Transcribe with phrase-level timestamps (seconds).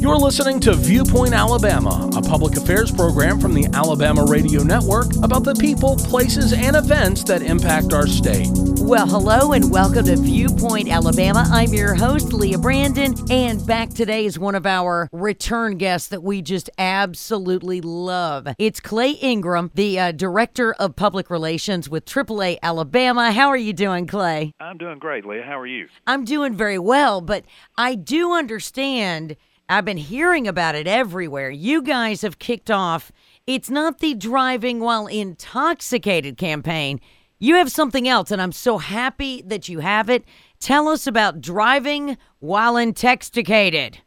[0.00, 5.44] You're listening to Viewpoint Alabama, a public affairs program from the Alabama Radio Network about
[5.44, 8.48] the people, places, and events that impact our state.
[8.80, 11.44] Well, hello and welcome to Viewpoint Alabama.
[11.52, 16.22] I'm your host, Leah Brandon, and back today is one of our return guests that
[16.22, 18.48] we just absolutely love.
[18.58, 23.32] It's Clay Ingram, the uh, Director of Public Relations with AAA Alabama.
[23.32, 24.54] How are you doing, Clay?
[24.60, 25.42] I'm doing great, Leah.
[25.42, 25.88] How are you?
[26.06, 27.44] I'm doing very well, but
[27.76, 29.36] I do understand
[29.70, 31.48] I've been hearing about it everywhere.
[31.48, 33.12] You guys have kicked off.
[33.46, 37.00] It's not the driving while intoxicated campaign.
[37.38, 40.24] You have something else, and I'm so happy that you have it.
[40.58, 43.98] Tell us about driving while intexticated.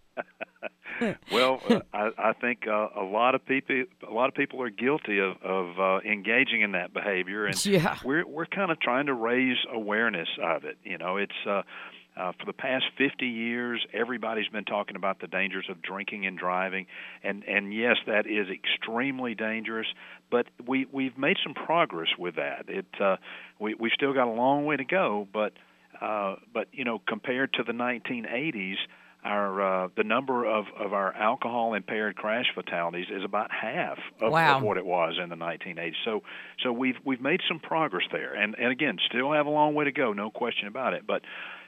[1.31, 4.69] well, uh, I, I think uh, a lot of people, a lot of people are
[4.69, 7.97] guilty of, of uh, engaging in that behavior, and yeah.
[8.03, 10.77] we're we're kind of trying to raise awareness of it.
[10.83, 11.61] You know, it's uh,
[12.15, 16.37] uh, for the past 50 years, everybody's been talking about the dangers of drinking and
[16.37, 16.85] driving,
[17.23, 19.87] and and yes, that is extremely dangerous.
[20.29, 22.65] But we we've made some progress with that.
[22.67, 23.17] It uh,
[23.59, 25.53] we we've still got a long way to go, but
[25.99, 28.75] uh, but you know compared to the 1980s,
[29.23, 34.31] our uh, the number of, of our alcohol impaired crash fatalities is about half of,
[34.31, 34.57] wow.
[34.57, 35.93] of, what it was in the 1980s.
[36.05, 36.21] So
[36.63, 39.85] so we've we've made some progress there, and and again, still have a long way
[39.85, 41.07] to go, no question about it.
[41.07, 41.21] But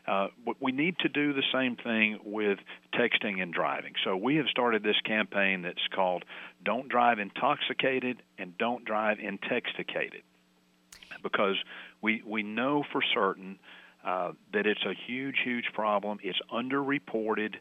[0.07, 0.27] uh,
[0.59, 2.59] we need to do the same thing with
[2.93, 3.93] texting and driving.
[4.03, 6.25] So we have started this campaign that's called
[6.63, 10.21] "Don't Drive Intoxicated" and "Don't Drive Intexticated,"
[11.23, 11.55] because
[12.01, 13.57] we we know for certain
[14.05, 16.19] uh, that it's a huge, huge problem.
[16.21, 17.55] It's underreported.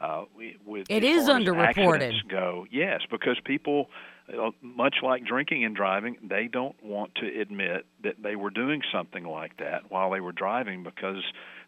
[0.00, 0.24] Uh,
[0.64, 2.26] with it is underreported.
[2.26, 3.90] Go yes, because people,
[4.32, 8.80] uh, much like drinking and driving, they don't want to admit that they were doing
[8.90, 11.22] something like that while they were driving because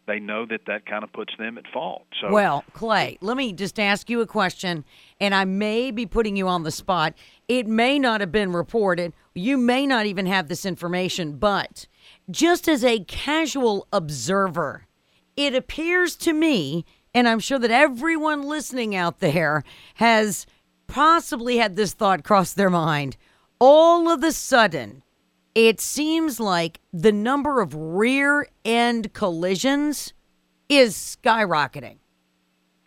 [0.05, 2.05] they know that that kind of puts them at fault.
[2.19, 4.83] So, well, Clay, let me just ask you a question,
[5.19, 7.13] and I may be putting you on the spot.
[7.47, 9.13] It may not have been reported.
[9.33, 11.87] You may not even have this information, but
[12.29, 14.87] just as a casual observer,
[15.35, 19.63] it appears to me, and I'm sure that everyone listening out there
[19.95, 20.45] has
[20.87, 23.17] possibly had this thought cross their mind.
[23.59, 25.02] All of a sudden,
[25.55, 30.13] it seems like the number of rear end collisions
[30.69, 31.97] is skyrocketing.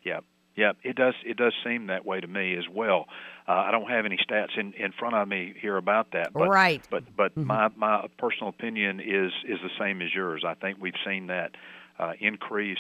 [0.04, 0.24] Yep,
[0.56, 0.76] yep.
[0.82, 1.14] It does.
[1.24, 3.06] It does seem that way to me as well.
[3.48, 6.32] Uh, I don't have any stats in, in front of me here about that.
[6.32, 6.84] But, right.
[6.90, 7.46] But but mm-hmm.
[7.46, 10.44] my my personal opinion is is the same as yours.
[10.46, 11.52] I think we've seen that
[11.98, 12.78] uh, increase.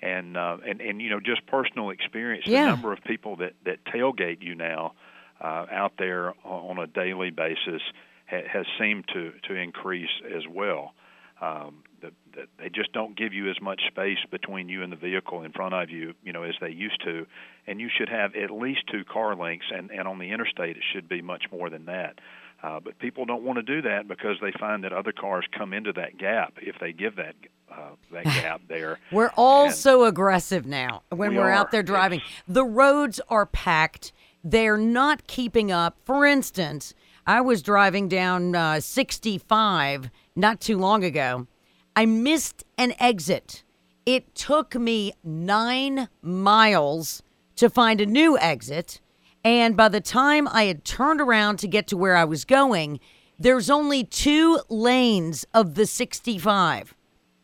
[0.00, 2.46] And, uh, and and you know just personal experience.
[2.46, 2.66] Yeah.
[2.66, 4.92] The number of people that that tailgate you now
[5.40, 7.82] uh, out there on a daily basis
[8.30, 10.92] ha- has seemed to to increase as well.
[11.40, 14.96] Um, that, that they just don't give you as much space between you and the
[14.96, 17.26] vehicle in front of you, you know, as they used to,
[17.66, 20.82] and you should have at least two car lengths, and and on the interstate it
[20.92, 22.18] should be much more than that.
[22.60, 25.72] Uh, but people don't want to do that because they find that other cars come
[25.72, 27.36] into that gap if they give that
[27.70, 28.98] uh, that gap there.
[29.12, 32.18] we're all and so aggressive now when we are out there driving.
[32.18, 34.12] It's- The roads are packed.
[34.42, 35.98] They're not keeping up.
[36.04, 36.94] For instance,
[37.28, 41.46] I was driving down uh, 65 not too long ago.
[41.94, 43.64] I missed an exit.
[44.06, 47.22] It took me nine miles
[47.56, 49.02] to find a new exit.
[49.44, 52.98] And by the time I had turned around to get to where I was going,
[53.38, 56.94] there's only two lanes of the 65.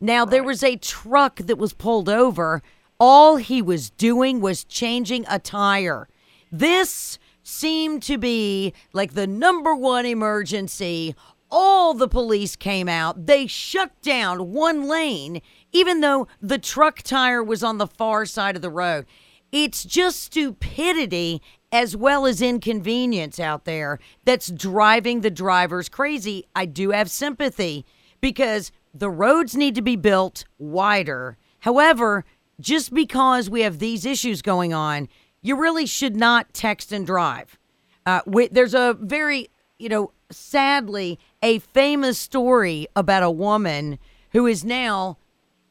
[0.01, 2.63] Now, there was a truck that was pulled over.
[2.99, 6.07] All he was doing was changing a tire.
[6.51, 11.15] This seemed to be like the number one emergency.
[11.51, 13.27] All the police came out.
[13.27, 18.55] They shut down one lane, even though the truck tire was on the far side
[18.55, 19.05] of the road.
[19.51, 26.45] It's just stupidity as well as inconvenience out there that's driving the drivers crazy.
[26.55, 27.85] I do have sympathy
[28.21, 31.37] because the roads need to be built wider.
[31.59, 32.25] However,
[32.59, 35.07] just because we have these issues going on,
[35.45, 37.59] you really should not text and drive.
[38.03, 43.99] Uh, wi- there's a very, you know, sadly, a famous story about a woman
[44.31, 45.19] who is now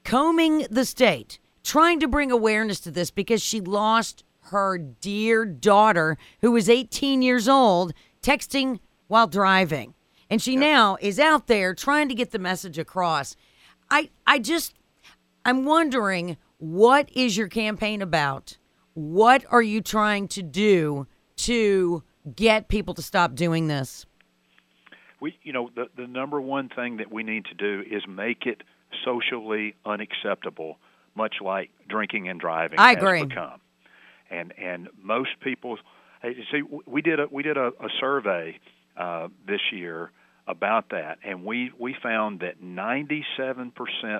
[0.05, 6.19] combing the state, trying to bring awareness to this because she lost her dear daughter,
[6.41, 7.93] who was 18 years old,
[8.23, 8.79] texting
[9.09, 9.95] while driving.
[10.31, 13.35] And she now is out there trying to get the message across.
[13.91, 14.75] I, I just,
[15.45, 18.57] I'm wondering what is your campaign about?
[18.95, 21.07] What are you trying to do
[21.37, 22.03] to
[22.35, 24.07] get people to stop doing this?
[25.21, 28.47] We, you know, the the number one thing that we need to do is make
[28.47, 28.63] it
[29.05, 30.79] socially unacceptable,
[31.15, 33.25] much like drinking and driving I has agree.
[33.25, 33.61] become.
[34.31, 35.79] And and most people,
[36.23, 38.59] see, we did a we did a, a survey
[38.97, 40.11] uh, this year
[40.47, 43.73] about that, and we we found that 97%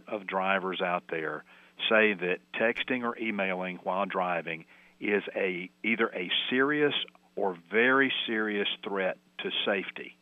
[0.09, 1.45] of drivers out there
[1.89, 4.65] say that texting or emailing while driving
[5.01, 6.95] is a either a serious
[7.37, 10.17] or very serious threat to safety.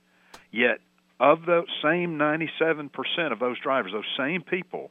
[0.51, 0.79] Yet,
[1.21, 2.91] of those same 97%
[3.33, 4.91] of those drivers, those same people,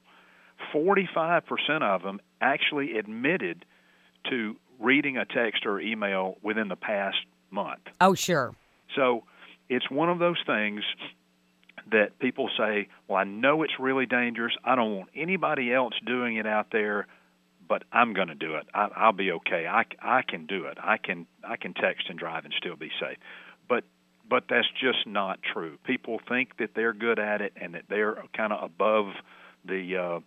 [0.73, 3.65] 45% of them actually admitted
[4.29, 7.17] to reading a text or email within the past
[7.49, 7.81] month.
[7.99, 8.55] Oh, sure.
[8.95, 9.23] So
[9.69, 10.83] it's one of those things
[11.89, 14.53] that people say, well, I know it's really dangerous.
[14.63, 17.07] I don't want anybody else doing it out there,
[17.67, 18.67] but I'm going to do it.
[18.73, 19.65] I, I'll be okay.
[19.67, 20.77] I, I can do it.
[20.81, 23.17] I can I can text and drive and still be safe.
[23.67, 23.83] But
[24.29, 25.77] but that's just not true.
[25.85, 29.13] People think that they're good at it and that they're kind of above
[29.65, 30.19] the uh,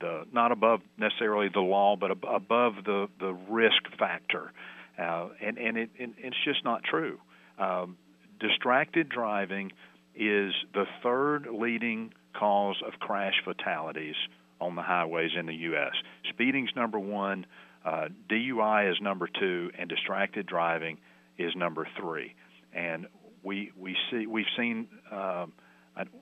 [0.00, 4.52] the not above necessarily the law, but ab- above the the risk factor,
[4.98, 7.18] uh, and and it and it's just not true.
[7.58, 7.96] Um,
[8.38, 9.72] distracted driving
[10.16, 14.16] is the third leading cause of crash fatalities
[14.60, 15.92] on the highways in the U.S.
[16.30, 17.46] Speeding's number one,
[17.84, 20.98] uh, DUI is number two, and distracted driving
[21.38, 22.34] is number three.
[22.72, 23.06] And
[23.42, 25.52] we we see we've seen um,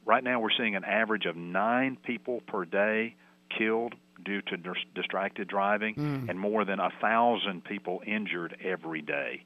[0.05, 3.17] right now we're seeing an average of nine people per day
[3.57, 3.95] killed
[4.25, 4.57] due to
[4.95, 5.95] distracted driving,
[6.29, 9.45] and more than a thousand people injured every day.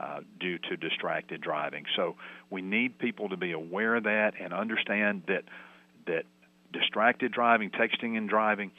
[0.00, 1.84] Uh, due to distracted driving.
[1.94, 2.16] So
[2.48, 5.42] we need people to be aware of that and understand that
[6.06, 6.24] that
[6.72, 8.70] distracted driving, texting and driving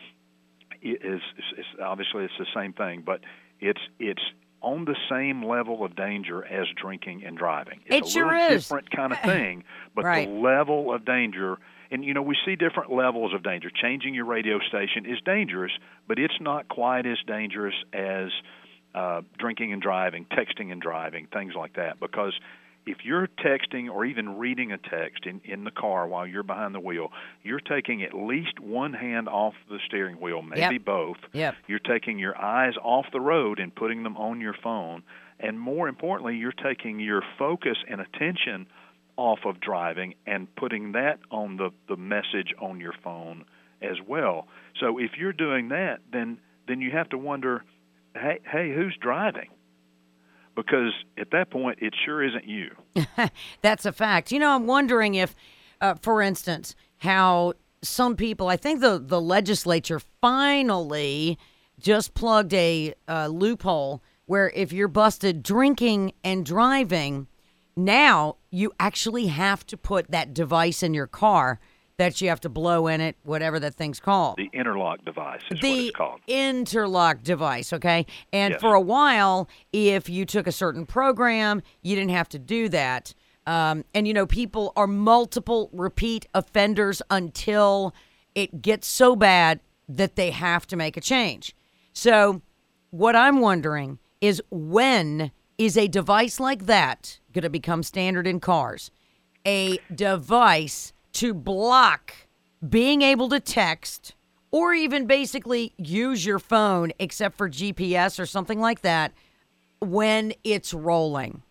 [0.81, 1.21] is, is,
[1.59, 3.21] is obviously it's the same thing, but
[3.59, 4.23] it's it's
[4.61, 7.81] on the same level of danger as drinking and driving.
[7.85, 8.63] It's It a sure is.
[8.63, 9.63] different kind of thing,
[9.93, 10.27] but Right.
[10.27, 11.57] the level of danger
[11.91, 13.69] and you know we see different levels of danger.
[13.69, 15.71] Changing your radio station is dangerous,
[16.07, 18.29] but it's not quite as dangerous as
[18.93, 21.99] uh, drinking and driving, texting and driving, things like that.
[21.99, 22.33] Because
[22.85, 26.73] if you're texting or even reading a text in, in the car while you're behind
[26.73, 27.11] the wheel,
[27.43, 30.85] you're taking at least one hand off the steering wheel, maybe Yep.
[30.85, 31.17] both.
[31.33, 31.55] Yep.
[31.67, 35.03] You're taking your eyes off the road and putting them on your phone.
[35.39, 38.67] And more importantly, you're taking your focus and attention
[39.15, 43.45] off of driving and putting that on the, the message on your phone
[43.81, 44.47] as well.
[44.79, 47.63] So if you're doing that, then then you have to wonder,
[48.15, 49.49] hey, hey, who's driving?
[50.55, 52.71] Because at that point, it sure isn't you.
[53.61, 54.31] That's a fact.
[54.31, 55.35] You know, I'm wondering if,
[55.79, 61.37] uh, for instance, how some people, I think the, the legislature finally
[61.79, 67.27] just plugged a uh, loophole where if you're busted drinking and driving,
[67.75, 71.59] now you actually have to put that device in your car
[72.01, 75.57] that you have to blow in it, whatever that thing's called The interlock device is
[75.57, 76.19] what the it's called.
[76.27, 78.07] interlock device, okay?
[78.33, 78.59] And Yes.
[78.61, 83.13] for a while, if you took a certain program, you didn't have to do that.
[83.45, 87.93] Um, and you know, people are multiple repeat offenders until
[88.33, 91.55] it gets so bad that they have to make a change.
[91.93, 92.41] So,
[92.89, 98.39] what I'm wondering is when is a device like that going to become standard in
[98.39, 98.89] cars?
[99.45, 102.13] A device to block
[102.67, 104.15] being able to text
[104.51, 109.13] or even basically use your phone except for GPS or something like that
[109.79, 111.41] when it's rolling.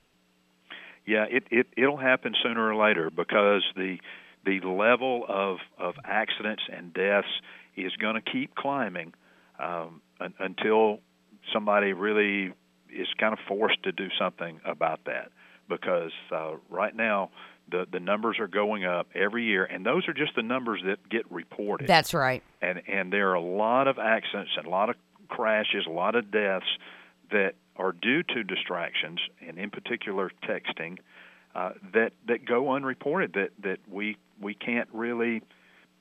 [1.06, 3.98] Yeah, it, it it'll happen sooner or later because the
[4.44, 7.28] the level of of accidents and deaths
[7.76, 9.14] is going to keep climbing
[9.58, 11.00] um, un, until
[11.52, 12.52] somebody really
[12.92, 15.30] is kind of forced to do something about that.
[15.68, 17.30] Because uh, right now
[17.70, 21.08] the the numbers are going up every year, and those are just the numbers that
[21.08, 22.42] get reported That's right.
[22.60, 24.96] and and there are a lot of accidents and a lot of
[25.28, 26.66] crashes, a lot of deaths
[27.30, 30.98] that are due to distractions, and in particular texting,
[31.54, 33.32] uh, that that go unreported.
[33.34, 35.42] That that we we can't really,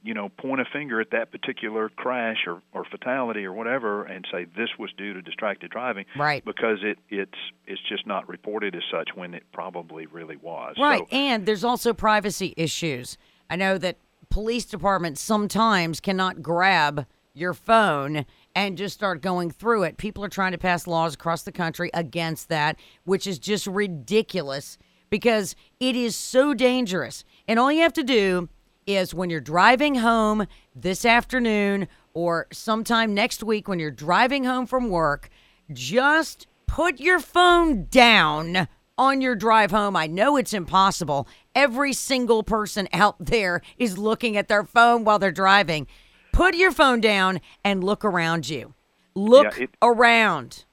[0.04, 4.26] you know, point a finger at that particular crash or, or fatality or whatever and
[4.32, 6.44] say this was due to distracted driving, Right.
[6.44, 7.38] Because it it's
[7.68, 10.76] it's just not reported as such when it probably really was.
[10.80, 11.00] Right.
[11.00, 13.18] So, and there's also privacy issues.
[13.50, 13.98] I know that
[14.30, 18.26] police departments sometimes cannot grab your phone
[18.56, 19.98] and just start going through it.
[19.98, 24.78] People are trying to pass laws across the country against that, which is just ridiculous
[25.10, 27.24] because it is so dangerous.
[27.48, 28.50] And all you have to do
[28.90, 34.66] is when you're driving home this afternoon or sometime next week when you're driving home
[34.66, 35.30] from work,
[35.72, 38.68] just put your phone down
[38.98, 39.96] on your drive home.
[39.96, 41.28] I know it's impossible.
[41.56, 45.88] Every single person out there is looking at their phone while they're driving.
[46.34, 48.74] Put your phone down and look around you.
[49.16, 50.66] Look Yeah, it- around.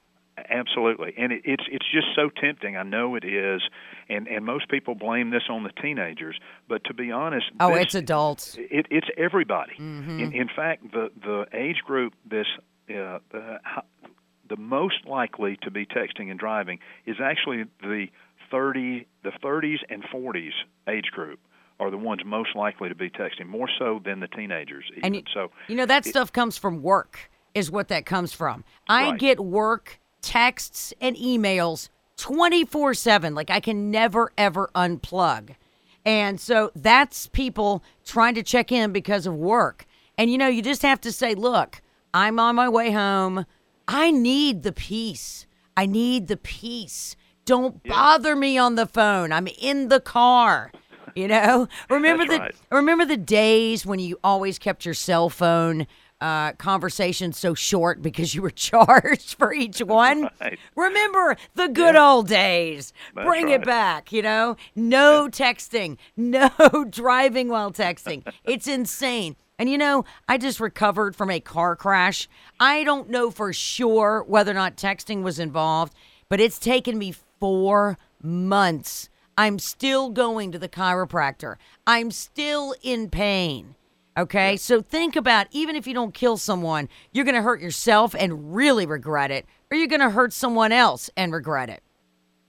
[0.49, 2.77] Absolutely, and it, it's it's just so tempting.
[2.77, 3.59] I know it is,
[4.09, 6.37] and and most people blame this on the teenagers,
[6.67, 8.57] but to be honest, Oh, this- it's adults.
[8.59, 9.73] It, it's everybody.
[9.79, 10.19] Mm-hmm.
[10.19, 12.47] In, in fact, the the age group this
[12.89, 13.59] uh, the
[14.49, 18.07] the most likely to be texting and driving is actually the
[18.49, 20.51] 30 the 30s and 40s
[20.87, 21.39] age group
[21.79, 25.03] are the ones most likely to be texting more so than the teenagers even.
[25.03, 28.63] And you, so you know that stuff comes from work is what that comes from.
[28.87, 29.19] I Right.
[29.19, 35.55] get work texts and emails 24/7 like I can never ever unplug.
[36.05, 39.85] And so that's people trying to check in because of work.
[40.17, 41.81] And you know, you just have to say, "Look,
[42.13, 43.45] I'm on my way home.
[43.87, 45.45] I need the peace.
[45.75, 47.15] I need the peace.
[47.45, 49.31] Don't bother me on the phone.
[49.31, 50.71] I'm in the car."
[51.15, 52.55] You know, remember That's the right.
[52.71, 55.87] remember the days when you always kept your cell phone
[56.19, 60.29] uh, conversation so short because you were charged for each one.
[60.41, 60.59] Right.
[60.75, 62.93] Remember the good old days.
[63.15, 64.55] That's Bring it back, you know?
[64.75, 66.49] No texting, no
[66.89, 68.25] driving while texting.
[68.45, 69.35] It's insane.
[69.59, 72.29] And you know, I just recovered from a car crash.
[72.59, 75.93] I don't know for sure whether or not texting was involved,
[76.29, 79.09] but it's taken me four months.
[79.37, 81.55] I'm still going to the chiropractor.
[81.85, 83.75] I'm still in pain.
[84.17, 88.15] Okay, so think about even if you don't kill someone, you're going to hurt yourself
[88.17, 91.83] and really regret it, or you're going to hurt someone else and regret it.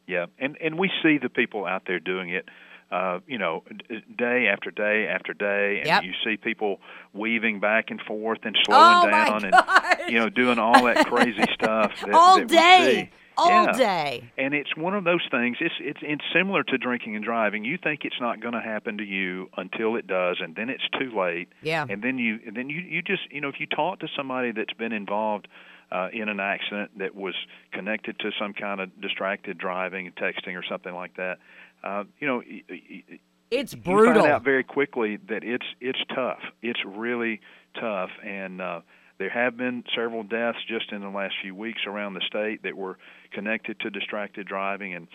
[0.07, 2.49] Yeah, and and we see the people out there doing it,
[2.91, 6.05] uh, you know, d- day after day after day, and Yep.
[6.05, 6.81] you see people
[7.13, 9.55] weaving back and forth and slowing Oh, down and
[10.09, 13.11] you know doing all that crazy stuff that, All that day.
[13.39, 13.73] All Yeah.
[13.73, 14.25] day.
[14.37, 15.57] And it's one of those things.
[15.61, 17.65] It's it's it's similar to drinking and driving.
[17.65, 20.87] You think it's not going to happen to you until it does, and then it's
[20.99, 21.49] too late.
[21.63, 21.87] Yeah.
[21.89, 24.53] And then you and then you you just you know if you talk to somebody
[24.53, 25.49] that's been involved
[25.91, 27.35] uh, in an accident that was
[27.73, 31.39] connected to some kind of distracted driving and texting or something like that,
[31.85, 32.43] uh, you know.
[32.49, 33.03] y- y-
[33.51, 34.23] It's you brutal.
[34.23, 36.41] find out very quickly that it's it's tough.
[36.61, 37.41] It's really
[37.81, 38.81] tough, and uh,
[39.19, 42.77] there have been several deaths just in the last few weeks around the state that
[42.77, 42.99] were
[43.33, 45.09] connected to distracted driving, and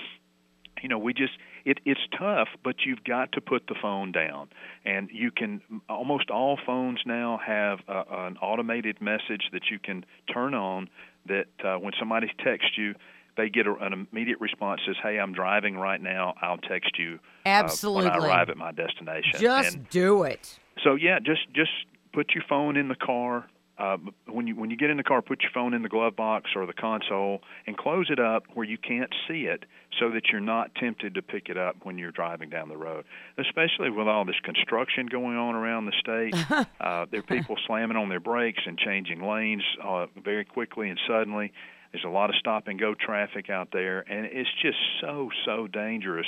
[0.82, 1.34] you know we just
[1.66, 4.50] it it's tough, but you've got to put the phone down,
[4.86, 10.06] and you can almost all phones now have a, an automated message that you can
[10.34, 10.90] turn on
[11.28, 12.96] that uh, when somebody texts you.
[13.36, 16.36] They get a, an immediate response says, "Hey, I'm driving right now.
[16.40, 18.10] I'll text you uh, when Absolutely.
[18.12, 20.60] I arrive at my destination." Just And do it.
[20.84, 21.72] so yeah, just just
[22.14, 23.48] put your phone in the car.
[23.84, 23.98] Uh,
[24.28, 26.52] when you when you get in the car, put your phone in the glove box
[26.56, 29.66] or the console and close it up where you can't see it,
[30.00, 33.04] so that you're not tempted to pick it up when you're driving down the road.
[33.38, 36.34] Especially with all this construction going on around the state,
[36.80, 41.00] uh, there are people slamming on their brakes and changing lanes uh, very quickly and
[41.06, 41.52] suddenly.
[41.92, 45.68] There's a lot of stop and go traffic out there, and it's just so so
[45.68, 46.28] dangerous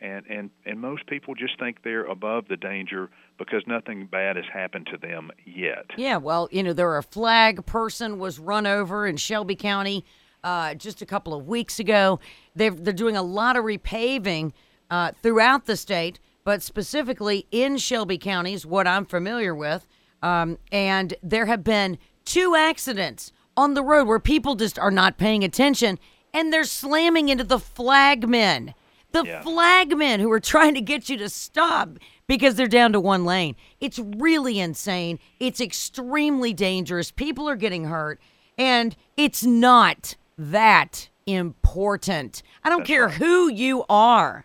[0.00, 4.44] and and and most people just think they're above the danger because nothing bad has
[4.52, 5.86] happened to them yet.
[5.96, 10.04] Yeah, well, you know, there a flag person was run over in Shelby County
[10.44, 12.20] uh, just a couple of weeks ago.
[12.54, 14.52] They're they're doing a lot of repaving
[14.90, 19.86] uh, throughout the state, but specifically in Shelby County is what I'm familiar with.
[20.22, 25.18] Um, and there have been two accidents on the road where people just are not
[25.18, 25.98] paying attention
[26.32, 28.74] and they're slamming into the flagmen.
[29.12, 29.42] The Yeah.
[29.42, 33.56] flagmen who are trying to get you to stop because they're down to one lane.
[33.80, 35.18] It's really insane.
[35.40, 37.10] It's extremely dangerous.
[37.10, 38.20] People are getting hurt,
[38.58, 42.42] and it's not that important.
[42.62, 44.44] I don't care who you are.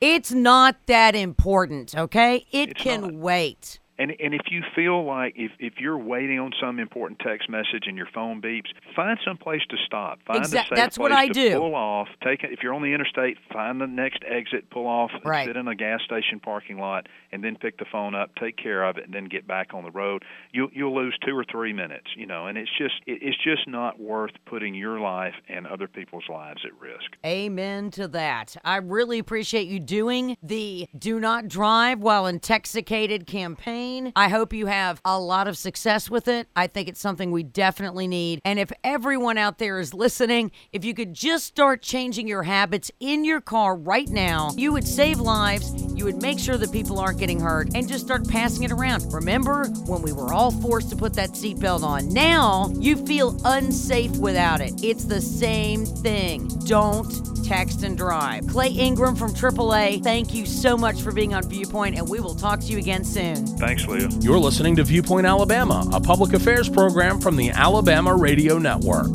[0.00, 2.44] It's not that important, okay?
[2.50, 3.14] It It's can not.
[3.14, 3.78] wait.
[4.02, 7.84] And and if you feel like if if you're waiting on some important text message
[7.86, 8.66] and your phone beeps,
[8.96, 10.18] find some place to stop.
[10.26, 11.58] Find Exact- a safe that's what I to do.
[11.60, 12.08] Pull off.
[12.24, 13.38] Take it if you're on the interstate.
[13.52, 14.70] Find the next exit.
[14.70, 15.12] Pull off.
[15.24, 15.46] Right.
[15.46, 18.34] Sit in a gas station parking lot, and then pick the phone up.
[18.34, 20.24] Take care of it, and then get back on the road.
[20.50, 22.08] You you'll lose two or three minutes.
[22.16, 25.86] You know, and it's just it, it's just not worth putting your life and other
[25.86, 27.12] people's lives at risk.
[27.24, 28.56] Amen to that.
[28.64, 33.91] I really appreciate you doing the Do Not Drive While Intexticated campaign.
[33.92, 34.12] 2019.
[34.16, 36.48] I hope you have a lot of success with it.
[36.56, 38.40] I think it's something we definitely need.
[38.44, 42.90] And if everyone out there is listening, if you could just start changing your habits
[43.00, 46.98] in your car right now, you would save lives, you would make sure that people
[46.98, 49.12] aren't getting hurt, and just start passing it around.
[49.12, 52.08] Remember when we were all forced to put that seatbelt on?
[52.08, 54.72] Now you feel unsafe without it.
[54.82, 56.48] It's the same thing.
[56.64, 57.10] Don't
[57.44, 58.46] text and drive.
[58.46, 62.34] Clay Ingram from AAA, thank you so much for being on Viewpoint, and we will
[62.34, 63.44] talk to you again soon.
[63.72, 64.10] Thanks, Leah.
[64.20, 69.06] You're listening to Viewpoint Alabama, a public affairs program from the Alabama Radio Network.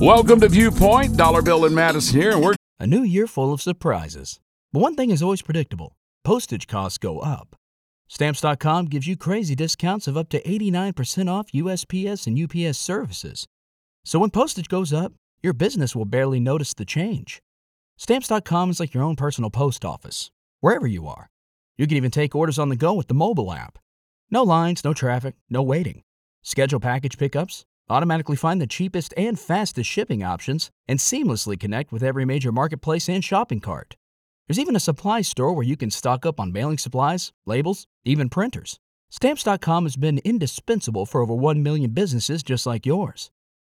[0.00, 1.18] Welcome to Viewpoint.
[1.18, 4.40] Dollar Bill and Madison here, and we're A new year full of surprises.
[4.72, 5.94] But one thing is always predictable
[6.24, 7.56] postage costs go up.
[8.08, 13.46] Stamps.com gives you crazy discounts of up to 89% off USPS and UPS services.
[14.02, 17.42] So when postage goes up, your business will barely notice the change.
[17.98, 21.28] Stamps.com is like your own personal post office, wherever you are.
[21.78, 23.78] You can even take orders on the go with the mobile app.
[24.32, 26.02] No lines, no traffic, no waiting.
[26.42, 32.02] Schedule package pickups, automatically find the cheapest and fastest shipping options, and seamlessly connect with
[32.02, 33.96] every major marketplace and shopping cart.
[34.48, 38.28] There's even a supply store where you can stock up on mailing supplies, labels, even
[38.28, 38.80] printers.
[39.10, 43.30] Stamps.com has been indispensable for over 1 million businesses just like yours.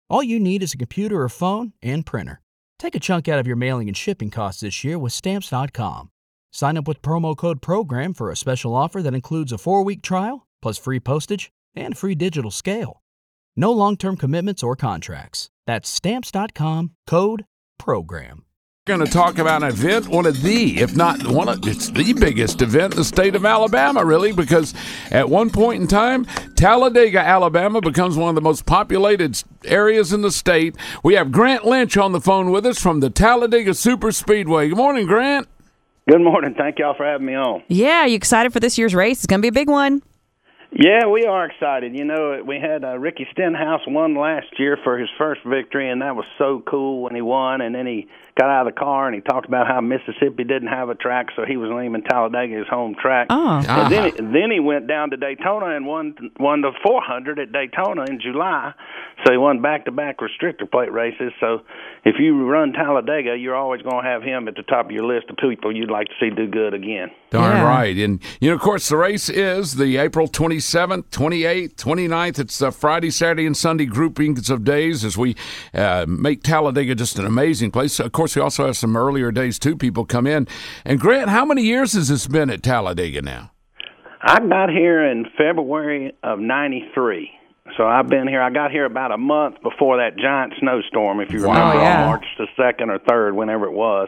[0.10, 2.40] All you need is a computer or phone and printer.
[2.80, 6.10] Take a chunk out of your mailing and shipping costs this year with Stamps.com.
[6.52, 10.02] Sign up with promo code PROGRAM for a special offer that includes a four week
[10.02, 13.02] trial, plus free postage and free digital scale.
[13.56, 15.50] No long term commitments or contracts.
[15.66, 17.46] That's Stamps.com code
[17.78, 18.44] PROGRAM.
[18.88, 21.90] We're going to talk about an event, one of the, if not one of, it's
[21.90, 24.74] the biggest event in the state of Alabama, really, because
[25.12, 26.24] at one point in time,
[26.56, 30.78] Talladega, Alabama becomes one of the most populated areas in the state.
[31.04, 34.70] We have Grant Lynch on the phone with us from the Talladega Super Speedway.
[34.70, 35.50] Good morning, Grant.
[36.10, 36.54] Good morning.
[36.58, 37.64] Thank y'all for having me on.
[37.68, 39.18] Yeah, you excited for this year's race?
[39.18, 40.02] It's going to be a big one.
[40.72, 41.98] Yeah, we are excited.
[41.98, 46.02] You know, we had uh, Ricky Stenhouse won last year for his first victory, and
[46.02, 47.60] that was so cool when he won.
[47.60, 48.08] And then he
[48.38, 51.28] got out of the car and he talked about how Mississippi didn't have a track,
[51.36, 53.28] so he was naming Talladega his home track.
[53.30, 53.64] Oh.
[53.68, 57.52] And then, he, then he went down to Daytona and won won the 400 at
[57.52, 58.74] Daytona in July.
[59.26, 61.34] So he won back-to-back restrictor plate races.
[61.40, 61.62] So
[62.06, 65.06] if you run Talladega, you're always going to have him at the top of your
[65.06, 67.10] list of people you'd like to see do good again.
[67.32, 67.64] Darn Yeah.
[67.64, 67.98] right.
[67.98, 72.40] And, you know, of course, the race is the April 27th, 28th, 29th.
[72.40, 75.36] It's the Friday, Saturday, and Sunday groupings of days as we
[75.74, 78.00] uh, make Talladega just an amazing place.
[78.00, 79.76] Of course, we also have some earlier days, too.
[79.76, 80.48] People come in.
[80.86, 83.52] And, Grant, how many years has this been at Talladega now?
[84.22, 87.32] I got here in February of '93.
[87.78, 88.42] So I've been here.
[88.42, 91.54] I got here about a month before that giant snowstorm, if you Wow.
[91.54, 92.02] remember, Oh, yeah.
[92.02, 94.08] on March the second or third, whenever it was.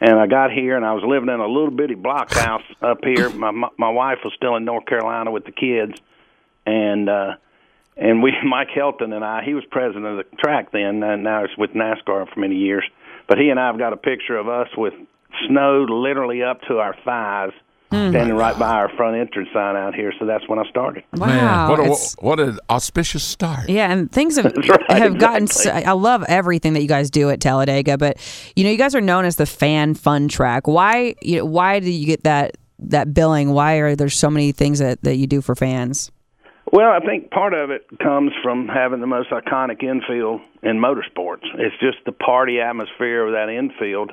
[0.00, 2.98] And I got here, and I was living in a little bitty block house up
[3.04, 3.30] here.
[3.30, 5.94] My my my wife was still in North Carolina with the kids,
[6.66, 7.34] and uh,
[7.96, 9.42] and we Mike Helton and I.
[9.44, 12.84] He was president of the track then, and now it's with NASCAR for many years.
[13.28, 14.94] But he and I have got a picture of us with
[15.46, 17.52] snow literally up to our thighs.
[17.90, 18.10] Hmm.
[18.10, 21.04] Standing right by our front entrance sign out here, so that's when I started.
[21.14, 21.26] Wow.
[21.26, 23.70] Man, what, a, what an auspicious start.
[23.70, 25.44] yeah, and things have right, have gotten.
[25.44, 25.84] exactly.
[25.84, 28.18] So, I love everything that you guys do at Talladega, but
[28.56, 30.66] you know, you guys are known as the fan fun track.
[30.68, 31.14] Why?
[31.22, 33.54] You know, why do you get that that billing?
[33.54, 36.12] Why are there so many things that that you do for fans?
[36.70, 41.44] Well, I think part of it comes from having the most iconic infield in motorsports.
[41.54, 44.12] It's just the party atmosphere of that infield,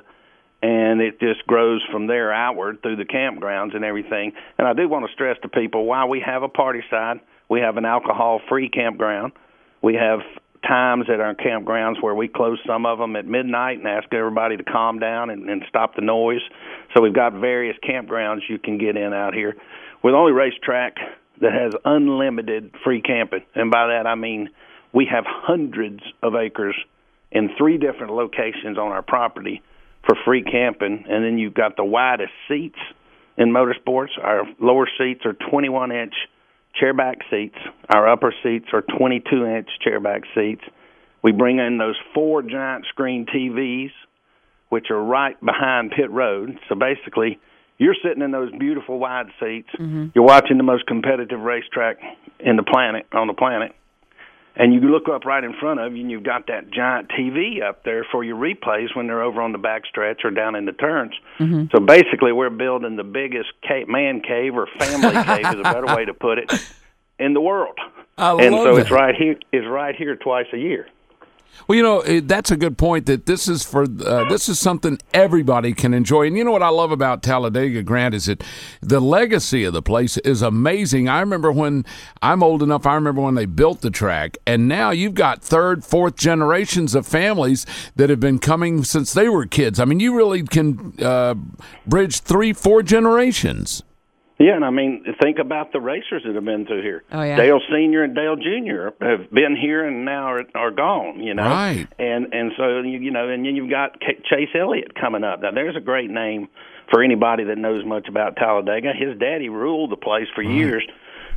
[0.62, 4.34] and it just grows from there outward through the campgrounds and everything.
[4.58, 7.60] And I do want to stress to people while we have a party side, we
[7.62, 9.34] have an alcohol free campground.
[9.81, 10.19] We have
[10.67, 14.58] times at our campgrounds where we close some of them at midnight and ask everybody
[14.58, 16.41] to calm down and, and stop the noise.
[16.95, 19.55] So we've got various campgrounds you can get in out here.
[20.01, 20.95] We're the only racetrack
[21.41, 24.49] that has unlimited free camping, and by that I mean
[24.95, 26.75] we have hundreds of acres
[27.29, 29.62] in three different locations on our property
[30.08, 32.79] for free camping, and then you've got the widest seats
[33.38, 34.12] in motorsports.
[34.23, 36.13] Our lower seats are 21 inch
[36.81, 37.58] chairback seats.
[37.93, 40.63] Our upper seats are 22 inch chairback seats.
[41.21, 43.91] We bring in those four giant screen TVs,
[44.69, 46.58] which are right behind pit road.
[46.69, 47.39] So basically,
[47.77, 49.69] you're sitting in those beautiful wide seats.
[49.77, 50.08] Mm-hmm.
[50.15, 51.97] You're watching the most competitive racetrack
[52.39, 53.73] in the planet on the planet,
[54.55, 57.61] and you look up right in front of you, and you've got that giant TV
[57.61, 60.71] up there for your replays when they're over on the backstretch or down in the
[60.71, 61.13] turns.
[61.39, 61.65] Mm-hmm.
[61.75, 65.87] So basically, we're building the biggest cave, man cave or family cave is a better
[65.95, 66.51] way to put it
[67.19, 67.77] in the world.
[68.17, 68.81] I and so that.
[68.81, 69.35] it's right here.
[69.51, 70.87] It's right here twice a year.
[71.67, 73.05] Well, you know eh, that's a good point.
[73.08, 76.27] That this is for uh, this is something everybody can enjoy.
[76.27, 78.43] And you know what I love about Talladega, Grant, is that
[78.81, 81.10] the legacy of the place is amazing.
[81.10, 81.86] I remember when
[82.21, 82.86] I'm old enough.
[82.86, 87.08] I remember when they built the track, and now you've got third, fourth generations of
[87.08, 89.79] families that have been coming since they were kids.
[89.79, 91.36] I mean, you really can uh,
[91.88, 93.84] bridge three, four generations.
[94.38, 97.04] Yeah, and I mean, think about the racers that have been through here.
[97.12, 97.38] Oh, yeah.
[97.38, 101.21] Dale Senior and Dale Junior have been here and now are, are gone.
[101.24, 101.88] You know, Right.
[102.00, 105.41] And and so you, you know, and then you've got K- Chase Elliott coming up.
[105.41, 106.50] Now, there's a great name
[106.91, 108.91] for anybody that knows much about Talladega.
[108.98, 110.86] His daddy ruled the place for years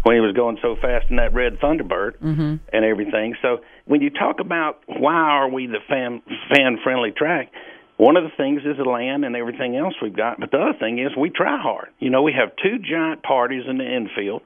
[0.03, 2.57] when he was going so fast in that red Thunderbird Mm-hmm.
[2.73, 3.37] and everything.
[3.43, 6.21] So when you talk about why are we the fan
[6.53, 7.53] fan friendly track,
[7.99, 10.79] one of the things is the land and everything else we've got, but the other
[10.79, 11.89] thing is we try hard.
[11.99, 14.43] You know, we have two giant parties in the infield.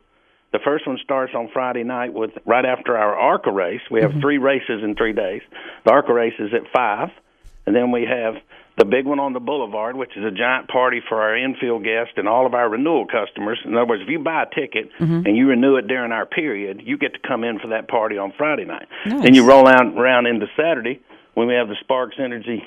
[0.53, 3.81] The first one starts on Friday night with right after our ARCA race.
[3.91, 4.21] We have mm-hmm.
[4.21, 5.43] three races in three days.
[5.85, 7.11] The ARCA race is at five,
[7.67, 8.35] and then we have
[8.79, 12.15] the big one on the boulevard, which is a giant party for our infield guests
[12.17, 13.61] and all of our renewal customers.
[13.67, 15.27] In other words, if you buy a ticket mm-hmm.
[15.27, 18.17] and you renew it during our period, you get to come in for that party
[18.17, 18.89] on Friday night.
[19.05, 21.03] Then you roll out around into Saturday
[21.35, 22.63] when we have the Sparks Energy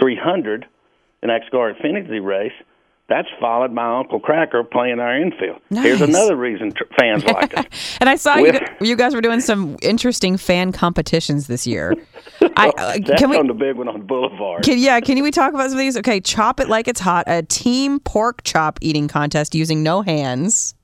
[0.00, 0.66] 300,
[1.22, 2.52] an XGuard Infinity race.
[3.08, 5.60] That's followed by Uncle Kracker playing our infield.
[5.70, 7.64] Here's another reason tr- fans like us.
[8.00, 11.68] And I saw you, With- gu- you guys were doing some interesting fan competitions this
[11.68, 11.94] year.
[12.56, 13.36] I, uh, That's can we?
[13.36, 14.64] on the big one on boulevard.
[14.64, 15.96] Can, yeah, can we talk about some of these?
[15.96, 17.24] Okay, chop it like it's hot.
[17.28, 20.74] A team pork chop eating contest using no hands.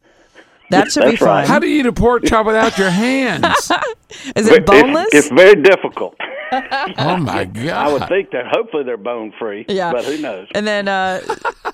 [0.73, 1.47] That should be That's right.
[1.47, 1.53] fun.
[1.53, 3.45] How do you eat a pork chop without your hands?
[4.37, 5.07] Is But it boneless?
[5.13, 6.17] It's, it's very difficult.
[6.99, 7.69] oh my God!
[7.71, 9.65] I would think that hopefully they're bone free.
[9.69, 9.91] Yeah.
[9.93, 10.49] But who knows?
[10.55, 11.23] And then uh,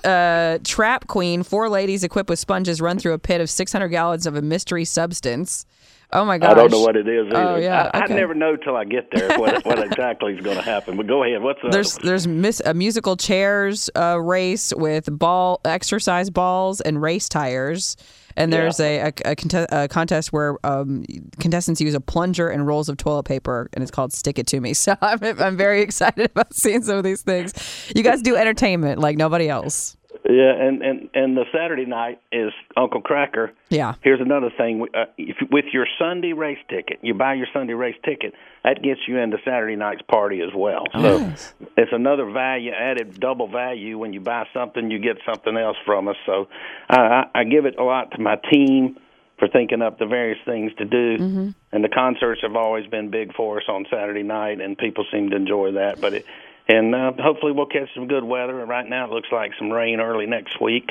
[0.05, 4.25] uh, Trap Queen, four ladies equipped with sponges run through a pit of 600 gallons
[4.25, 5.65] of a mystery substance.
[6.11, 6.51] Oh my gosh.
[6.51, 7.37] I don't know what it is either.
[7.37, 10.55] Oh, yeah, I, I never know till I get there what, what exactly is going
[10.57, 10.97] to happen.
[10.97, 11.41] But go ahead.
[11.43, 16.81] What's the There's other there's mis- a musical chairs uh, race with ball exercise balls
[16.81, 17.95] and race tires,
[18.39, 21.05] and there's a, a, a, conte- a contest where um,
[21.39, 24.59] contestants use a plunger and rolls of toilet paper, and it's called "Stick It to
[24.59, 27.53] Me." So I'm I'm very excited about seeing some of these things.
[27.93, 29.97] You guys do entertainment like nobody else.
[30.29, 33.49] Yeah, and, and, and the Saturday night is Uncle Kracker.
[33.69, 33.95] Yeah.
[34.03, 34.85] Here's another thing.
[34.93, 38.99] Uh, if, with your Sunday race ticket, you buy your Sunday race ticket, that gets
[39.07, 40.83] you into Saturday night's party as well.
[40.93, 41.33] So
[41.77, 43.97] it's another value, added double value.
[43.97, 46.17] When you buy something, you get something else from us.
[46.27, 46.47] So
[46.89, 48.97] I, I, I give it a lot to my team
[49.39, 51.53] for thinking up the various things to do.
[51.71, 55.29] And the concerts have always been big for us on Saturday night, and people seem
[55.31, 56.01] to enjoy that.
[56.01, 56.25] But it,
[56.69, 58.65] and uh, hopefully we'll catch some good weather.
[58.65, 60.89] Right now it looks like some rain early next week,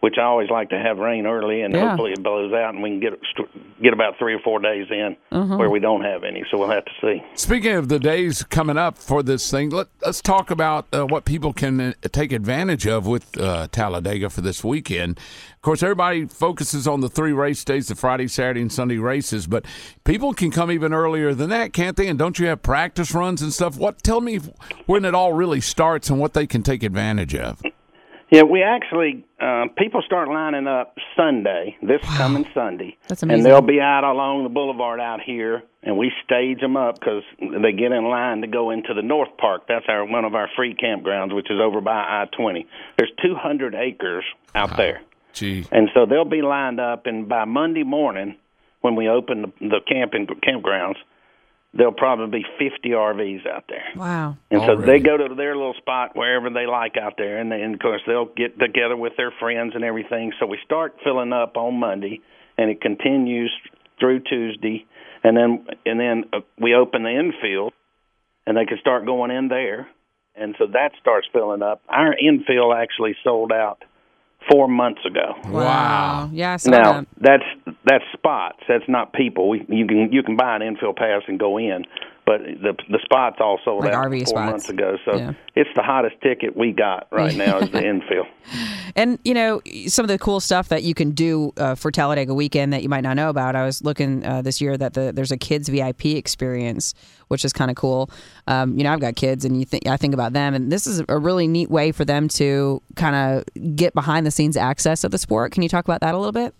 [0.00, 1.88] which I always like to have rain early, and Yeah.
[1.90, 3.12] hopefully it blows out and we can get
[3.82, 6.44] get about three or four days in where we don't have any.
[6.50, 7.22] So we'll have to see.
[7.34, 11.24] Speaking of the days coming up for this thing, let, let's talk about uh, what
[11.24, 15.18] people can uh, take advantage of with uh, Talladega for this weekend.
[15.54, 19.46] Of course, everybody focuses on the three race days, the Friday, Saturday, and Sunday races,
[19.46, 19.64] but
[20.04, 22.08] people can come even earlier than that, can't they?
[22.08, 23.76] And don't you have practice runs and stuff?
[23.76, 24.02] What?
[24.02, 24.38] Tell me
[24.86, 27.62] when it all really starts and what they can take advantage of.
[28.30, 33.38] Yeah, we actually uh, people start lining up Sunday, this coming Sunday, That's amazing.
[33.38, 37.24] and they'll be out along the boulevard out here, and we stage them up because
[37.40, 39.62] they get in line to go into the North Park.
[39.66, 42.66] That's our one of our free campgrounds, which is over by I twenty.
[42.96, 47.82] There's 200 acres out there, Gee, and so they'll be lined up, and by Monday
[47.82, 48.36] morning,
[48.80, 50.96] when we open the, the camping campgrounds,
[51.72, 53.84] there'll probably be 50 RVs out there.
[53.94, 54.36] Wow.
[54.50, 54.86] And so Already.
[54.92, 57.80] they go to their little spot wherever they like out there, and, they, and of
[57.80, 60.32] course they'll get together with their friends and everything.
[60.40, 62.20] So we start filling up on Monday,
[62.58, 63.52] and it continues
[64.00, 64.84] through Tuesday,
[65.22, 67.72] and then and then uh, we open the infield,
[68.46, 69.86] and they can start going in there,
[70.34, 71.82] and so that starts filling up.
[71.88, 73.84] Our infield actually sold out
[74.50, 75.34] four months ago.
[75.50, 76.30] wow.
[76.32, 77.06] Yeah, I saw Now that.
[77.66, 78.60] that's that's spots.
[78.68, 79.48] That's not people.
[79.48, 81.84] We, you can you can buy an infield pass and go in,
[82.24, 84.50] but the the spots all sold Like out RV four spots.
[84.50, 84.96] months ago.
[85.04, 85.32] So Yeah.
[85.56, 88.26] it's the hottest ticket we got right now is the infield.
[88.94, 92.32] And you know some of the cool stuff that you can do uh, for Talladega
[92.32, 93.56] weekend that you might not know about.
[93.56, 96.94] I was looking uh, this year that the, there's a kids VIP experience,
[97.28, 98.08] which is kind of cool.
[98.46, 100.86] Um, you know, I've got kids, and you think I think about them, and this
[100.86, 105.02] is a really neat way for them to kind of get behind the scenes access
[105.02, 105.50] of the sport.
[105.52, 106.54] Can you talk about that a little bit?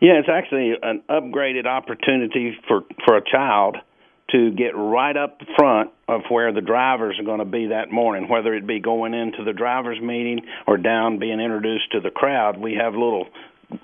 [0.00, 3.76] Yeah, it's actually an upgraded opportunity for for a child
[4.30, 8.28] to get right up front of where the drivers are going to be that morning,
[8.28, 12.58] whether it be going into the drivers meeting or down being introduced to the crowd.
[12.58, 13.26] We have little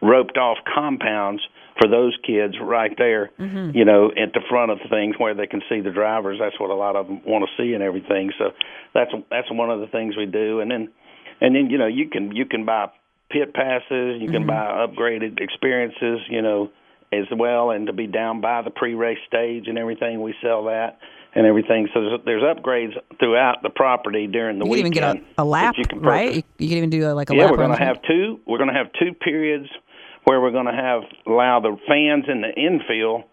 [0.03, 1.43] roped off compounds
[1.81, 3.77] for those kids right there, mm-hmm.
[3.77, 6.39] you know, at the front of the things where they can see the drivers.
[6.41, 8.31] That's what a lot of them want to see and everything.
[8.39, 8.53] So
[8.93, 10.61] that's that's one of the things we do.
[10.61, 10.93] And then
[11.41, 12.89] and then you know you can you can buy
[13.31, 14.49] pit passes, you can mm-hmm.
[14.49, 16.71] buy upgraded experiences, you know,
[17.13, 20.99] as well, and to be down by the pre-race stage and everything, we sell that
[21.35, 21.89] and everything.
[21.93, 25.45] So there's, there's upgrades throughout the property during the You can even get a, a
[25.45, 26.37] lap, you can right?
[26.37, 27.51] You, you can even do a, like a Yeah, lap.
[27.53, 28.41] we're going to have two.
[28.47, 29.69] We're going to have two periods
[30.25, 33.25] where we're going to have allow the fans in the infield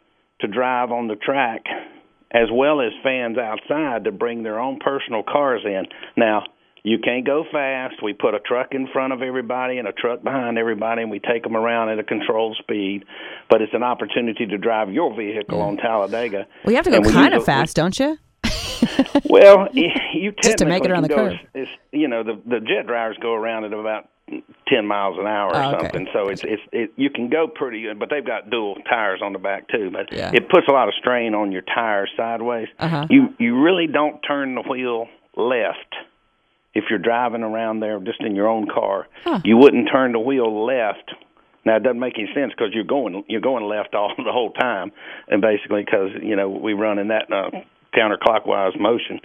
[0.42, 1.62] to drive on the track,
[2.32, 5.86] as well as fans outside to bring their own personal cars in.
[6.18, 6.44] Now,
[6.84, 7.96] you can't go fast.
[8.04, 11.20] We put a truck in front of everybody and a truck behind everybody, and we
[11.20, 13.04] take them around at a controlled speed.
[13.50, 16.48] But it's an opportunity to drive your vehicle on Talladega.
[16.64, 18.18] Well, you have to go kind of a- we- fast, don't you?
[19.30, 21.34] well, you Just to make it around the curve.
[21.92, 24.08] you know, the the jet drivers go around at about
[24.68, 25.80] ten miles an hour or Oh, okay.
[25.84, 26.08] something.
[26.14, 29.34] So it's it's it, you can go pretty good, but they've got dual tires on
[29.34, 29.90] the back too.
[29.92, 30.32] But Yeah.
[30.34, 32.68] it puts a lot of strain on your tires sideways.
[32.80, 33.06] Uh-huh.
[33.10, 35.96] You you really don't turn the wheel left
[36.74, 39.08] if you're driving around there just in your own car.
[39.44, 41.12] You wouldn't turn the wheel left.
[41.66, 44.52] Now it doesn't make any sense because you're going you're going left all the whole
[44.52, 44.92] time,
[45.28, 47.52] and basically because you know we run in that uh,
[47.96, 49.20] counterclockwise motion,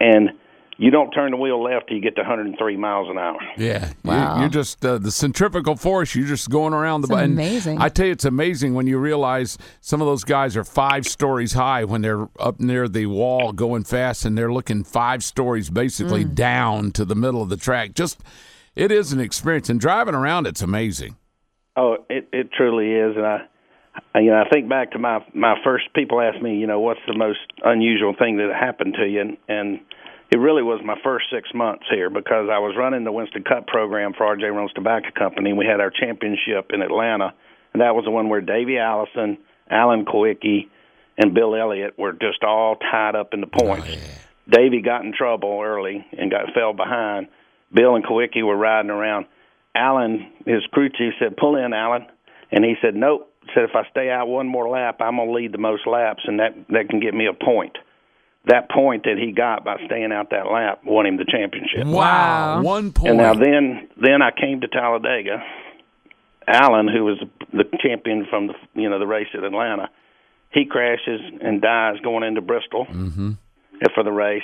[0.00, 0.30] and
[0.82, 3.38] you don't turn the wheel left till you get to 103 miles an hour.
[3.58, 4.32] Yeah, Wow.
[4.32, 6.14] you're, you're just uh, the centrifugal force.
[6.14, 7.32] You're just going around the It's button.
[7.32, 7.78] amazing.
[7.80, 11.52] I tell you, it's amazing when you realize some of those guys are five stories
[11.52, 16.24] high when they're up near the wall going fast, and they're looking five stories basically
[16.24, 16.34] Mm.
[16.34, 17.92] down to the middle of the track.
[17.94, 18.20] Just
[18.74, 21.16] it is an experience, and driving around, it's amazing.
[21.76, 23.38] Oh, it it truly is, and I,
[24.14, 26.80] I you know I think back to my my first people asked me, you know,
[26.80, 29.80] what's the most unusual thing that happened to you, and and
[30.30, 33.66] it really was my first six months here because I was running the Winston Cup
[33.66, 34.44] program for R.J.
[34.44, 37.34] Reynolds Tobacco Company, we had our championship in Atlanta,
[37.72, 39.38] and that was the one where Davey Allison,
[39.68, 40.68] Alan Kulwicki,
[41.18, 43.96] and Bill Elliott were just all tied up in the oh, points.
[44.48, 47.28] Davey got in trouble early and got fell behind.
[47.72, 49.26] Bill and Kulwicki were riding around.
[49.74, 52.06] Alan, his crew chief, said, "Pull in, Alan,"
[52.50, 55.52] and he said, "Nope." Said, "If I stay out one more lap, I'm gonna lead
[55.52, 57.76] the most laps, and that that can get me a point."
[58.50, 61.86] That point that he got by staying out that lap won him the championship.
[61.86, 62.62] Wow.
[62.62, 63.10] one point.
[63.10, 65.42] And now then, then I came to Talladega.
[66.48, 69.88] Alan, who was the champion from the you know the race at Atlanta,
[70.52, 73.32] he crashes and dies going into Bristol mm-hmm.
[73.94, 74.42] for the race.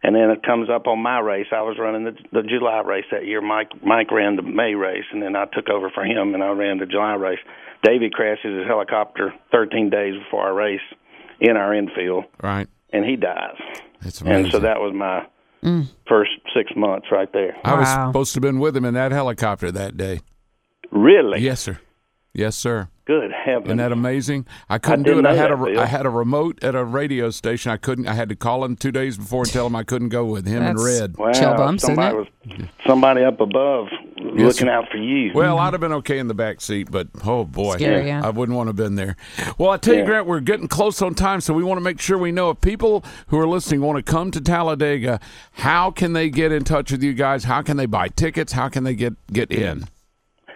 [0.00, 1.48] And then it comes up on my race.
[1.50, 3.40] I was running the, the July race that year.
[3.40, 6.50] Mike Mike ran the May race, and then I took over for him, and I
[6.50, 7.40] ran the July race.
[7.82, 10.80] Davey crashes his helicopter 13 days before our race
[11.40, 13.56] in our infield, Right, and he dies.
[14.02, 14.44] it's amazing.
[14.44, 15.26] And so that was my
[15.62, 15.86] mm.
[16.08, 17.56] first six months right there.
[17.64, 20.20] I was supposed to have been with him in that helicopter that day.
[20.90, 21.40] Really?
[21.40, 21.78] Yes, sir.
[22.32, 22.88] Yes, sir.
[23.06, 23.66] Good heavens.
[23.66, 24.46] Isn't that amazing?
[24.68, 25.24] I couldn't do it.
[25.24, 25.80] I had that, a Bill.
[25.80, 27.72] I had a remote at a radio station.
[27.72, 28.06] I couldn't.
[28.06, 30.46] I had to call him two days before and tell him I couldn't go with
[30.46, 31.16] him and Red.
[31.16, 32.58] Wow, Chill bumps, isn't somebody it?
[32.58, 33.88] was somebody up above
[34.46, 35.32] looking out for you.
[35.34, 35.66] Well, mm-hmm.
[35.66, 38.24] I'd have been okay in the back seat, but oh boy, Scary, yeah.
[38.24, 39.16] I wouldn't want to have been there.
[39.58, 42.00] Well, I tell you, Grant, we're getting close on time, so we want to make
[42.00, 45.20] sure we know if people who are listening want to come to Talladega,
[45.52, 47.44] how can they get in touch with you guys?
[47.44, 48.52] How can they buy tickets?
[48.52, 49.84] How can they get get in?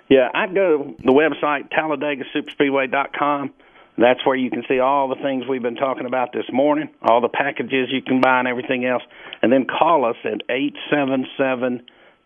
[0.08, 3.54] Yeah, I go to the website TalladegaSuperspeedway.com.
[3.98, 7.20] That's where you can see all the things we've been talking about this morning, all
[7.20, 9.02] the packages you can buy and everything else.
[9.42, 11.82] And then call us at 877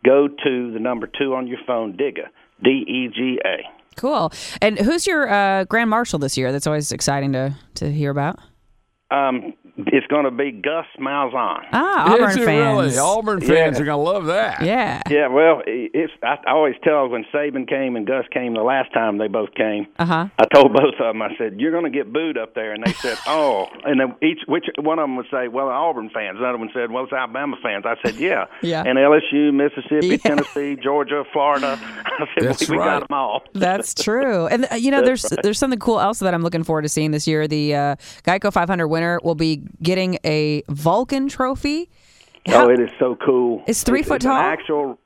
[0.07, 2.29] go to the number 2 on your phone DEGA,
[2.63, 3.69] D E G A.
[3.97, 4.31] Cool.
[4.63, 6.53] And who's your uh, grand marshal this year?
[6.53, 8.39] That's always exciting to to hear about.
[9.11, 11.65] Um it's going to be Gus Malzahn.
[11.73, 12.47] Ah, Auburn it fans.
[12.95, 12.99] really?
[12.99, 13.83] Auburn fans Yeah.
[13.83, 14.63] are going to love that.
[14.63, 15.03] Yeah.
[15.11, 18.93] Yeah, well, it's I, I always tell when Saban came and Gus came the last
[18.93, 19.87] time they both came.
[19.99, 20.29] Uh huh.
[20.39, 21.23] I told both of them.
[21.23, 24.15] I said, "You're going to get booed up there," and they said, "Oh." And then
[24.23, 27.13] each which one of them would say, "Well, Auburn fans." Another one said, "Well, it's
[27.13, 28.83] Alabama fans." I said, "Yeah." Yeah.
[28.87, 30.17] And LSU, Mississippi, Yeah.
[30.19, 31.79] Tennessee, Georgia, Florida.
[32.07, 33.01] I said, That's "We, we right.
[33.01, 34.47] got them all." That's true.
[34.47, 37.11] And uh, you know, there's there's something cool else that I'm looking forward to seeing
[37.11, 37.47] this year.
[37.47, 41.91] The uh, Geico 500 winner will be getting a Vulcan trophy.
[42.49, 43.63] Oh, it is so cool.
[43.67, 44.39] It's three foot an tall?
[44.39, 44.99] actual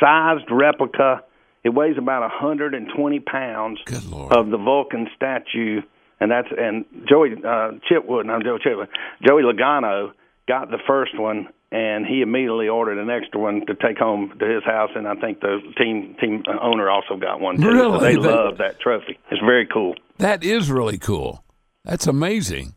[0.00, 1.22] sized replica.
[1.64, 4.32] It weighs about 120 pounds Good Lord.
[4.36, 5.80] of the Vulcan statue,
[6.20, 8.88] and that's and Joey uh, Chipwood, not Joey Chipwood,
[9.26, 10.12] Joey Logano
[10.46, 14.44] got the first one, and he immediately ordered an extra one to take home to
[14.46, 17.68] his house, and I think the team team owner also got one too.
[17.68, 17.98] Really?
[17.98, 19.18] So they They- love that trophy.
[19.30, 19.94] It's very cool.
[20.18, 21.43] That is really cool.
[21.84, 22.74] That's amazing.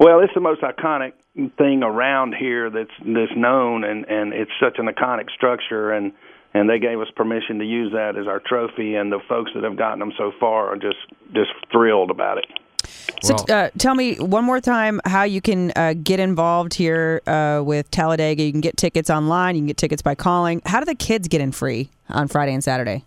[0.00, 1.12] Well, it's the most iconic
[1.58, 6.12] thing around here that's that's known, and and it's such an iconic structure, and
[6.54, 8.94] and they gave us permission to use that as our trophy.
[8.94, 10.98] And the folks that have gotten them so far are just
[11.34, 12.46] just thrilled about it.
[13.22, 17.62] So uh, tell me one more time how you can uh, get involved here uh,
[17.64, 18.42] with Talladega.
[18.42, 19.54] You can get tickets online.
[19.54, 20.62] You can get tickets by calling.
[20.66, 23.04] How do the kids get in free on Friday and Saturday?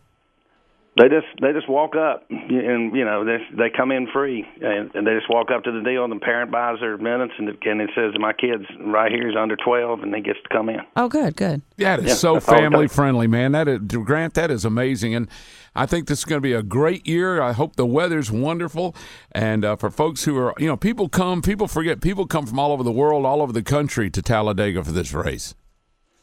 [0.99, 4.93] They just they just walk up and you know they they come in free and,
[4.93, 7.47] and they just walk up to the deal and the parent buys their minutes and
[7.47, 10.49] it, and it says my kid's right here is under twelve and they gets to
[10.49, 10.81] come in.
[10.97, 11.61] Oh, good, good.
[11.77, 13.53] Yeah, it is Yeah, so that's all it family friendly, man.
[13.53, 15.29] That is, Grant, that is amazing, and
[15.73, 17.41] I think this is going to be a great year.
[17.41, 18.93] I hope the weather's wonderful,
[19.31, 22.59] and uh, for folks who are, you know, people come, people forget, people come from
[22.59, 25.55] all over the world, all over the country to Talladega for this race.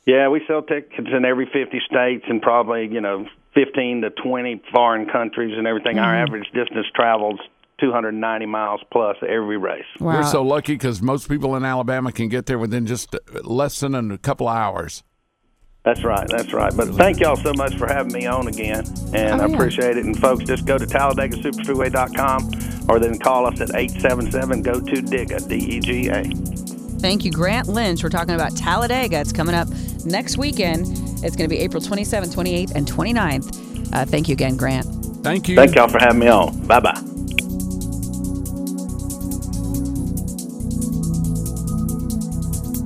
[0.06, 3.26] Yeah, we sell tickets in every 50 states and probably, you know,
[3.56, 5.98] 15 to 20 foreign countries and everything.
[5.98, 6.22] Our Mm-hmm.
[6.28, 7.40] average distance travels
[7.80, 9.84] 290 miles plus every race.
[9.98, 10.14] Wow.
[10.20, 13.80] We're so lucky because most people in Alabama can get there within just uh, less
[13.80, 15.02] than a couple of hours.
[15.84, 16.72] That's right, that's right.
[16.76, 19.54] But thank y'all so much for having me on again, and Oh, I yeah.
[19.54, 20.04] appreciate it.
[20.04, 25.48] And folks, just go to TalladegaSuperspeedway.com or then call us at 877 go to DEGA,
[25.48, 26.24] D E G A.
[27.00, 28.02] Thank you, Grant Lynch.
[28.02, 29.20] We're talking about Talladega.
[29.20, 29.68] It's coming up
[30.04, 30.86] next weekend.
[31.22, 33.94] It's going to be April 27th, 28th, and 29th.
[33.94, 34.86] Uh, thank you again, Grant.
[35.22, 35.56] Thank you.
[35.56, 36.66] Thank y'all for having me on.
[36.66, 37.15] Bye bye.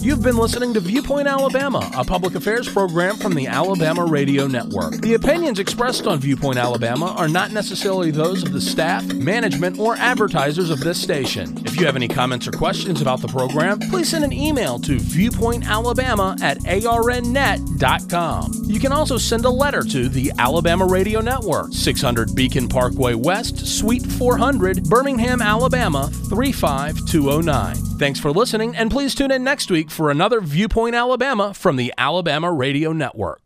[0.03, 4.95] You've been listening to Viewpoint Alabama, a public affairs program from the Alabama Radio Network.
[4.95, 9.97] The opinions expressed on Viewpoint Alabama are not necessarily those of the staff, management, or
[9.97, 11.55] advertisers of this station.
[11.67, 14.97] If you have any comments or questions about the program, please send an email to
[14.97, 18.53] viewpointalabama at arnnet.com.
[18.65, 23.67] You can also send a letter to the Alabama Radio Network, 600 Beacon Parkway West,
[23.67, 27.90] Suite 400, Birmingham, Alabama 35209.
[28.01, 31.93] Thanks for listening, and please tune in next week for another Viewpoint Alabama from the
[31.99, 33.43] Alabama Radio Network.